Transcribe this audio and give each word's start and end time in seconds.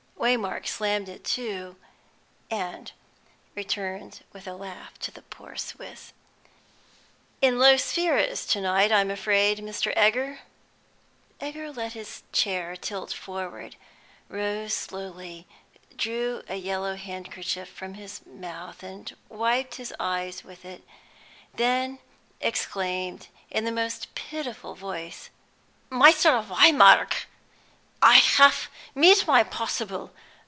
Waymark 0.21 0.67
slammed 0.67 1.09
it 1.09 1.23
to, 1.23 1.77
and 2.51 2.91
turned 3.67 4.23
with 4.33 4.47
a 4.47 4.53
laugh 4.53 4.99
to 4.99 5.09
the 5.09 5.23
poor 5.23 5.55
Swiss. 5.55 6.13
"In 7.41 7.57
low 7.57 7.75
spirits 7.75 8.45
to 8.53 8.61
night, 8.61 8.91
I'm 8.91 9.09
afraid, 9.09 9.57
Mr. 9.57 9.91
Egger?" 9.95 10.41
Egger 11.41 11.71
let 11.71 11.93
his 11.93 12.21
chair 12.31 12.75
tilt 12.75 13.11
forward, 13.11 13.77
rose 14.29 14.75
slowly, 14.75 15.47
drew 15.97 16.43
a 16.47 16.55
yellow 16.55 16.93
handkerchief 16.95 17.67
from 17.67 17.95
his 17.95 18.23
mouth 18.23 18.83
and 18.83 19.15
wiped 19.27 19.75
his 19.75 19.91
eyes 19.99 20.43
with 20.43 20.63
it, 20.65 20.83
then 21.55 21.97
exclaimed, 22.39 23.27
in 23.49 23.65
the 23.65 23.71
most 23.71 24.13
pitiful 24.13 24.75
voice 24.75 25.31
"Mr. 25.91 26.45
Waymark, 26.47 27.25
I 28.03 28.13
have 28.15 28.67
made 28.95 29.27
my 29.27 29.43
possible! 29.43 30.11